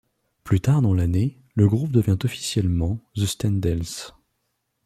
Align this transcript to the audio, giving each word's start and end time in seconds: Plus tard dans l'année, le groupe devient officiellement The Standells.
Plus 0.43 0.59
tard 0.59 0.81
dans 0.81 0.95
l'année, 0.95 1.37
le 1.53 1.67
groupe 1.69 1.91
devient 1.91 2.17
officiellement 2.23 2.97
The 3.15 3.27
Standells. 3.27 4.09